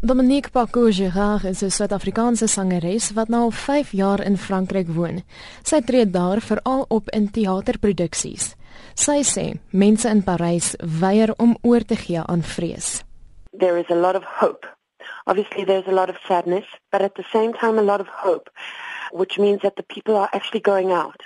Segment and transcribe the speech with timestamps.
[0.00, 5.24] Dominique Pacouge-Gerard is 'n Suid-Afrikaanse sangeres wat nou al 5 jaar in Frankryk woon.
[5.62, 8.54] Sy tree daar veral op in teaterproduksies.
[8.94, 13.02] Sy sê mense in Parys weier om oor te gee aan vrees.
[13.58, 14.66] There is a lot of hope.
[15.24, 18.50] Obviously there's a lot of sadness, but at the same time a lot of hope,
[19.10, 21.22] which means that the people are actually going out.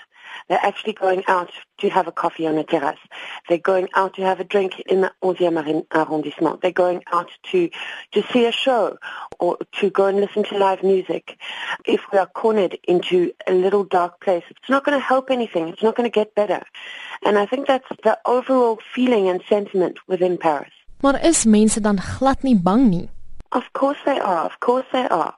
[0.52, 2.98] They're actually going out to have a coffee on a terrace.
[3.48, 6.60] They're going out to have a drink in the 11e arrondissement.
[6.60, 7.70] They're going out to,
[8.12, 8.98] to see a show
[9.40, 11.38] or to go and listen to live music.
[11.86, 15.68] If we are cornered into a little dark place, it's not going to help anything.
[15.68, 16.62] It's not going to get better.
[17.24, 20.74] And I think that's the overall feeling and sentiment within Paris.
[21.00, 23.08] Maar is mense dan glad nie bang nie?
[23.52, 24.44] Of course they are.
[24.44, 25.34] Of course they are.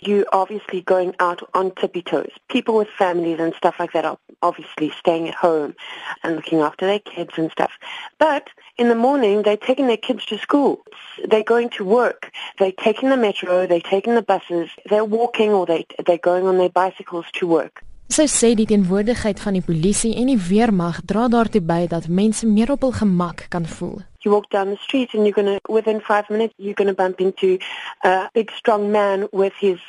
[0.00, 2.30] You're obviously going out on tippy toes.
[2.48, 5.74] People with families and stuff like that are obviously staying at home
[6.22, 7.72] and looking after their kids and stuff.
[8.18, 10.80] But in the morning, they're taking their kids to school.
[11.24, 12.30] They're going to work.
[12.58, 13.66] They're taking the metro.
[13.66, 14.70] They're taking the buses.
[14.88, 17.82] They're walking or they, they're going on their bicycles to work.
[18.06, 22.46] Sy sê die teenwoordigheid van die polisie en die weermag dra daartoe by dat mense
[22.46, 24.04] meer op hul gemak kan voel.
[24.22, 26.94] You walk down the street and you're going to, within five minutes, you're going to
[26.94, 27.58] bump into
[28.04, 29.82] a big strong man with his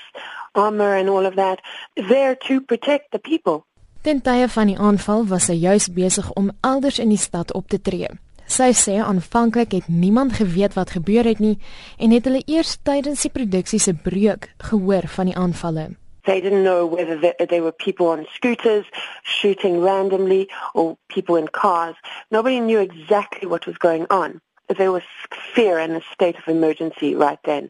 [0.56, 1.62] armor and all of that,
[2.10, 3.66] there to protect the people.
[4.08, 7.66] Ten tye van die aanval was sy juis besig om elders in die stad op
[7.68, 8.08] te tree.
[8.48, 11.58] Sy sê aanvanklik het niemand geweet wat gebeur het nie
[12.00, 15.86] en het hulle eers tydens die produksie se breuk gehoor van die aanvalle.
[16.24, 18.88] They didn't know whether there were people on scooters
[19.24, 22.00] shooting randomly or people in cars.
[22.32, 24.40] Nobody knew exactly what was going on.
[24.68, 25.04] There was
[25.54, 27.70] fear and a state of emergency right then.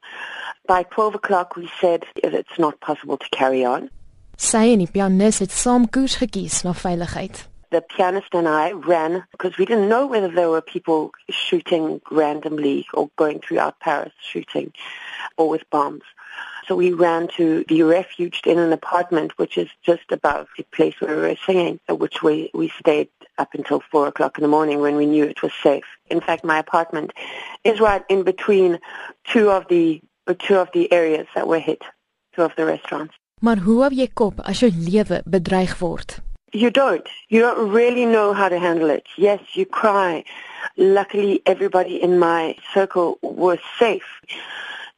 [0.67, 3.89] By 12 o'clock we said it's not possible to carry on.
[4.37, 7.39] Sy en die pianis het saam koers gekies na veiligheid.
[7.71, 12.85] The pianist and I ran because we didn't know whether there were people shooting randomly
[12.93, 14.71] or going throughout Paris shooting
[15.37, 16.03] or with bombs.
[16.67, 20.93] So we ran to be refuged in an apartment which is just above the place
[20.99, 23.09] where we were singing, which we, we stayed
[23.39, 25.85] up until four o'clock in the morning when we knew it was safe.
[26.11, 27.11] In fact, my apartment
[27.63, 28.77] is right in between
[29.23, 29.99] two of the
[30.39, 31.81] two of the areas that were hit,
[32.35, 33.15] two of the restaurants.
[33.39, 36.17] Maar hoe hou jy kop as jou lewe bedreig word?
[36.51, 37.07] You don't.
[37.27, 39.05] You don't really know how to handle it.
[39.15, 40.23] Yes, you cry.
[40.75, 44.21] Luckily, everybody in my circle was safe.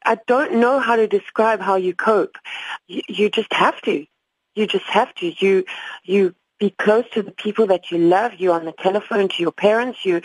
[0.06, 2.38] I don't know how to describe how you cope.
[2.86, 4.06] You, you just have to.
[4.54, 5.32] You just have to.
[5.44, 5.64] You
[6.04, 8.32] you be close to the people that you love.
[8.38, 10.04] You on the telephone to your parents.
[10.04, 10.22] You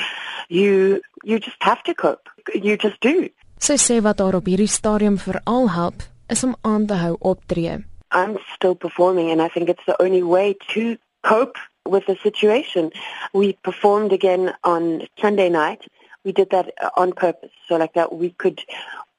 [0.47, 2.29] you you just have to cope.
[2.53, 3.29] You just do.
[3.59, 7.83] Sy sê wat haar op hierdie stadium veral help is om aan te hou optree.
[8.15, 12.91] I'm still performing and I think it's the only way to cope with the situation.
[13.33, 15.81] We performed again on Sunday night.
[16.23, 18.61] We did that uh, on purpose so like that we could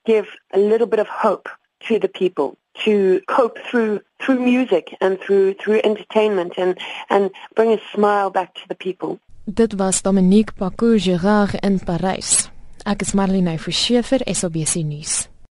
[0.07, 1.49] give a little bit of hope
[1.89, 6.79] to the people to cope through through music and through through entertainment and
[7.11, 9.21] and bring a smile back to the people.
[9.47, 12.51] Dit was Dominique Pacou Gerard in Parys.
[12.85, 15.29] Ek is Marlene Verschiefer, SABC nuus.